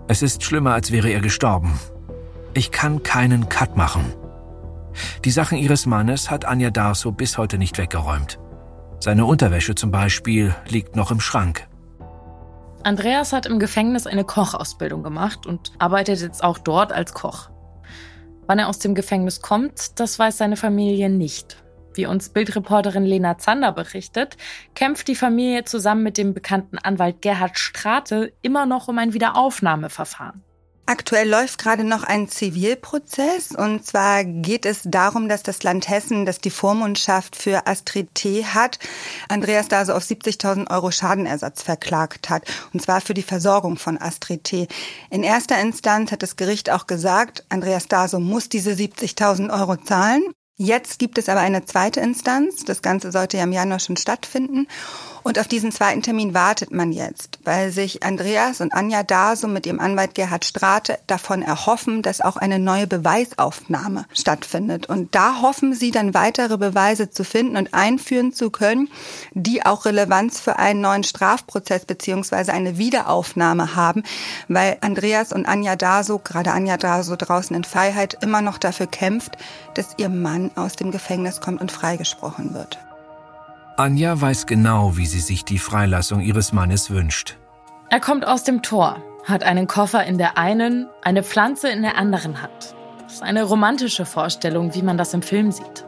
Es 0.07 0.23
ist 0.23 0.43
schlimmer, 0.43 0.73
als 0.73 0.91
wäre 0.91 1.09
er 1.09 1.21
gestorben. 1.21 1.79
Ich 2.55 2.71
kann 2.71 3.03
keinen 3.03 3.47
Cut 3.47 3.77
machen. 3.77 4.13
Die 5.23 5.31
Sachen 5.31 5.59
ihres 5.59 5.85
Mannes 5.85 6.31
hat 6.31 6.45
Anja 6.45 6.71
Darso 6.71 7.11
bis 7.11 7.37
heute 7.37 7.59
nicht 7.59 7.77
weggeräumt. 7.77 8.39
Seine 8.99 9.25
Unterwäsche 9.25 9.75
zum 9.75 9.91
Beispiel 9.91 10.55
liegt 10.67 10.95
noch 10.95 11.11
im 11.11 11.19
Schrank. 11.19 11.67
Andreas 12.83 13.33
hat 13.33 13.45
im 13.45 13.59
Gefängnis 13.59 14.07
eine 14.07 14.23
Kochausbildung 14.23 15.03
gemacht 15.03 15.45
und 15.45 15.73
arbeitet 15.77 16.21
jetzt 16.21 16.43
auch 16.43 16.57
dort 16.57 16.91
als 16.91 17.13
Koch. 17.13 17.49
Wann 18.47 18.59
er 18.59 18.69
aus 18.69 18.79
dem 18.79 18.93
Gefängnis 18.93 19.41
kommt, 19.41 19.99
das 19.99 20.19
weiß 20.19 20.37
seine 20.37 20.55
Familie 20.55 21.09
nicht. 21.09 21.57
Wie 21.95 22.05
uns 22.05 22.29
Bildreporterin 22.29 23.05
Lena 23.05 23.37
Zander 23.37 23.71
berichtet, 23.71 24.37
kämpft 24.75 25.07
die 25.07 25.15
Familie 25.15 25.63
zusammen 25.63 26.03
mit 26.03 26.17
dem 26.17 26.33
bekannten 26.33 26.77
Anwalt 26.77 27.21
Gerhard 27.21 27.57
Strate 27.57 28.33
immer 28.41 28.65
noch 28.65 28.87
um 28.87 28.99
ein 28.99 29.13
Wiederaufnahmeverfahren. 29.13 30.44
Aktuell 30.87 31.27
läuft 31.27 31.57
gerade 31.57 31.83
noch 31.83 32.03
ein 32.03 32.29
Zivilprozess 32.29 33.53
und 33.55 33.83
zwar 33.83 34.23
geht 34.23 34.67
es 34.67 34.81
darum, 34.85 35.27
dass 35.27 35.41
das 35.41 35.63
Land 35.63 35.89
Hessen, 35.89 36.27
das 36.27 36.37
die 36.37 36.51
Vormundschaft 36.51 37.35
für 37.35 37.65
Astrid 37.65 38.13
T. 38.13 38.45
hat, 38.45 38.77
Andreas 39.27 39.67
da 39.67 39.83
so 39.83 39.93
auf 39.93 40.03
70.000 40.03 40.69
Euro 40.69 40.91
Schadenersatz 40.91 41.63
verklagt 41.63 42.29
hat 42.29 42.43
und 42.71 42.83
zwar 42.83 43.01
für 43.01 43.15
die 43.15 43.23
Versorgung 43.23 43.77
von 43.77 43.99
Astrid 43.99 44.43
T. 44.43 44.67
In 45.09 45.23
erster 45.23 45.59
Instanz 45.59 46.11
hat 46.11 46.21
das 46.21 46.35
Gericht 46.35 46.69
auch 46.69 46.85
gesagt, 46.85 47.43
Andreas 47.49 47.87
Daso 47.87 48.19
muss 48.19 48.47
diese 48.47 48.73
70.000 48.73 49.51
Euro 49.51 49.77
zahlen. 49.77 50.34
Jetzt 50.57 50.99
gibt 50.99 51.17
es 51.17 51.27
aber 51.27 51.41
eine 51.41 51.65
zweite 51.65 51.99
Instanz. 51.99 52.63
Das 52.63 52.81
Ganze 52.81 53.11
sollte 53.11 53.35
ja 53.35 53.43
im 53.43 53.51
Januar 53.51 53.79
schon 53.79 53.97
stattfinden. 53.97 54.67
Und 55.21 55.39
auf 55.39 55.47
diesen 55.47 55.71
zweiten 55.71 56.03
Termin 56.03 56.35
wartet 56.35 56.71
man 56.71 56.91
jetzt, 56.91 57.39
weil 57.43 57.71
sich 57.71 58.03
Andreas 58.03 58.61
und 58.61 58.71
Anja 58.71 59.01
Daso 59.01 59.47
mit 59.47 59.65
ihrem 59.65 59.79
Anwalt 59.79 60.13
Gerhard 60.13 60.45
Strate 60.45 60.99
davon 61.07 61.41
erhoffen, 61.41 62.03
dass 62.03 62.21
auch 62.21 62.37
eine 62.37 62.59
neue 62.59 62.85
Beweisaufnahme 62.85 64.05
stattfindet. 64.13 64.85
Und 64.87 65.15
da 65.15 65.41
hoffen 65.41 65.73
sie 65.73 65.89
dann 65.89 66.13
weitere 66.13 66.59
Beweise 66.59 67.09
zu 67.09 67.23
finden 67.23 67.57
und 67.57 67.73
einführen 67.73 68.33
zu 68.33 68.51
können, 68.51 68.87
die 69.33 69.65
auch 69.65 69.85
Relevanz 69.85 70.39
für 70.39 70.59
einen 70.59 70.81
neuen 70.81 71.03
Strafprozess 71.03 71.85
beziehungsweise 71.85 72.53
eine 72.53 72.77
Wiederaufnahme 72.77 73.75
haben, 73.75 74.03
weil 74.47 74.77
Andreas 74.81 75.33
und 75.33 75.47
Anja 75.47 75.75
Daso, 75.75 76.19
gerade 76.19 76.51
Anja 76.51 76.77
Daso 76.77 77.15
draußen 77.15 77.55
in 77.55 77.63
Freiheit, 77.63 78.19
immer 78.21 78.41
noch 78.41 78.59
dafür 78.59 78.85
kämpft, 78.85 79.37
dass 79.73 79.95
ihr 79.97 80.09
Mann 80.09 80.44
aus 80.55 80.75
dem 80.75 80.91
Gefängnis 80.91 81.41
kommt 81.41 81.61
und 81.61 81.71
freigesprochen 81.71 82.53
wird. 82.53 82.77
Anja 83.77 84.19
weiß 84.19 84.45
genau, 84.45 84.95
wie 84.95 85.05
sie 85.05 85.19
sich 85.19 85.43
die 85.43 85.59
Freilassung 85.59 86.21
ihres 86.21 86.53
Mannes 86.53 86.89
wünscht. 86.89 87.37
Er 87.89 87.99
kommt 87.99 88.25
aus 88.25 88.43
dem 88.43 88.61
Tor, 88.61 88.97
hat 89.25 89.43
einen 89.43 89.67
Koffer 89.67 90.05
in 90.05 90.17
der 90.17 90.37
einen, 90.37 90.87
eine 91.03 91.23
Pflanze 91.23 91.69
in 91.69 91.81
der 91.81 91.97
anderen 91.97 92.41
Hand. 92.41 92.75
Das 93.03 93.15
ist 93.15 93.23
eine 93.23 93.43
romantische 93.43 94.05
Vorstellung, 94.05 94.73
wie 94.73 94.81
man 94.81 94.97
das 94.97 95.13
im 95.13 95.21
Film 95.21 95.51
sieht. 95.51 95.85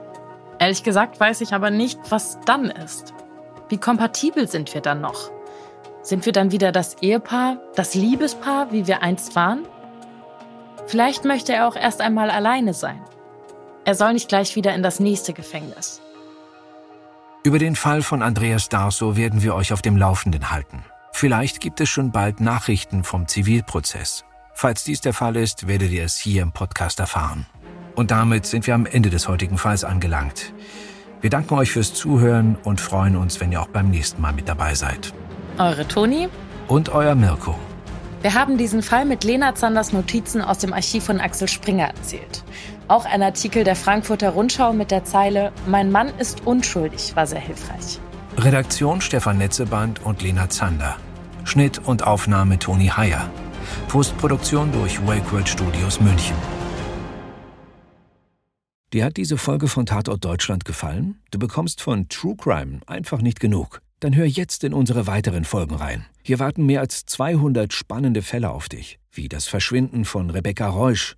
Ehrlich 0.59 0.83
gesagt 0.83 1.19
weiß 1.19 1.41
ich 1.41 1.53
aber 1.53 1.69
nicht, 1.69 1.99
was 2.09 2.39
dann 2.45 2.65
ist. 2.65 3.13
Wie 3.69 3.77
kompatibel 3.77 4.47
sind 4.47 4.73
wir 4.73 4.81
dann 4.81 5.01
noch? 5.01 5.31
Sind 6.01 6.25
wir 6.25 6.33
dann 6.33 6.51
wieder 6.51 6.71
das 6.71 7.01
Ehepaar, 7.01 7.57
das 7.75 7.95
Liebespaar, 7.95 8.71
wie 8.71 8.87
wir 8.87 9.01
einst 9.01 9.35
waren? 9.35 9.65
Vielleicht 10.85 11.25
möchte 11.25 11.53
er 11.53 11.67
auch 11.67 11.75
erst 11.75 12.01
einmal 12.01 12.29
alleine 12.29 12.73
sein. 12.73 13.01
Er 13.87 13.95
soll 13.95 14.11
nicht 14.11 14.27
gleich 14.27 14.57
wieder 14.57 14.75
in 14.75 14.83
das 14.83 14.99
nächste 14.99 15.31
Gefängnis. 15.31 16.01
Über 17.45 17.57
den 17.57 17.77
Fall 17.77 18.01
von 18.01 18.21
Andreas 18.21 18.67
Darso 18.67 19.15
werden 19.15 19.43
wir 19.43 19.55
euch 19.55 19.71
auf 19.71 19.81
dem 19.81 19.95
Laufenden 19.95 20.51
halten. 20.51 20.83
Vielleicht 21.13 21.61
gibt 21.61 21.79
es 21.79 21.87
schon 21.87 22.11
bald 22.11 22.41
Nachrichten 22.41 23.05
vom 23.05 23.29
Zivilprozess. 23.29 24.25
Falls 24.53 24.83
dies 24.83 24.99
der 24.99 25.13
Fall 25.13 25.37
ist, 25.37 25.69
werdet 25.69 25.91
ihr 25.91 26.03
es 26.03 26.17
hier 26.17 26.41
im 26.41 26.51
Podcast 26.51 26.99
erfahren. 26.99 27.45
Und 27.95 28.11
damit 28.11 28.45
sind 28.45 28.67
wir 28.67 28.75
am 28.75 28.85
Ende 28.85 29.09
des 29.09 29.29
heutigen 29.29 29.57
Falls 29.57 29.85
angelangt. 29.85 30.51
Wir 31.21 31.29
danken 31.29 31.53
euch 31.53 31.71
fürs 31.71 31.93
Zuhören 31.93 32.57
und 32.65 32.81
freuen 32.81 33.15
uns, 33.15 33.39
wenn 33.39 33.53
ihr 33.53 33.61
auch 33.61 33.69
beim 33.69 33.89
nächsten 33.89 34.21
Mal 34.21 34.33
mit 34.33 34.49
dabei 34.49 34.75
seid. 34.75 35.13
Eure 35.59 35.87
Toni 35.87 36.27
und 36.67 36.89
euer 36.89 37.15
Mirko. 37.15 37.57
Wir 38.21 38.33
haben 38.33 38.57
diesen 38.57 38.83
Fall 38.83 39.05
mit 39.05 39.23
Lena 39.23 39.55
Zanders 39.55 39.93
Notizen 39.93 40.41
aus 40.41 40.57
dem 40.57 40.73
Archiv 40.73 41.05
von 41.05 41.21
Axel 41.21 41.47
Springer 41.47 41.87
erzählt. 41.87 42.43
Auch 42.89 43.03
ein 43.03 43.21
Artikel 43.21 43.65
der 43.65 43.75
Frankfurter 43.75 44.29
Rundschau 44.29 44.71
mit 44.71 44.91
der 44.91 45.03
Zeile 45.03 45.51
Mein 45.65 45.91
Mann 45.91 46.09
ist 46.19 46.47
unschuldig 46.47 47.15
war 47.17 47.27
sehr 47.27 47.41
hilfreich. 47.41 47.99
Redaktion 48.37 49.01
Stefan 49.01 49.39
Netzeband 49.39 50.05
und 50.05 50.21
Lena 50.21 50.49
Zander. 50.49 50.95
Schnitt 51.43 51.79
und 51.79 52.03
Aufnahme 52.03 52.59
Toni 52.59 52.87
Heyer. 52.87 53.29
Postproduktion 53.89 54.71
durch 54.71 55.05
WakeWorld 55.05 55.49
Studios 55.49 55.99
München. 55.99 56.35
Dir 58.93 59.03
hat 59.03 59.17
diese 59.17 59.37
Folge 59.37 59.67
von 59.67 59.85
Tatort 59.85 60.23
Deutschland 60.23 60.63
gefallen? 60.63 61.19
Du 61.31 61.39
bekommst 61.39 61.81
von 61.81 62.07
True 62.07 62.37
Crime 62.37 62.79
einfach 62.87 63.21
nicht 63.21 63.41
genug. 63.41 63.81
Dann 63.99 64.15
hör 64.15 64.25
jetzt 64.25 64.63
in 64.63 64.73
unsere 64.73 65.07
weiteren 65.07 65.43
Folgen 65.43 65.75
rein. 65.75 66.05
Hier 66.23 66.39
warten 66.39 66.65
mehr 66.65 66.79
als 66.79 67.05
200 67.05 67.73
spannende 67.73 68.21
Fälle 68.21 68.51
auf 68.51 68.69
dich, 68.69 68.97
wie 69.11 69.27
das 69.27 69.45
Verschwinden 69.45 70.05
von 70.05 70.29
Rebecca 70.29 70.69
Reusch, 70.69 71.17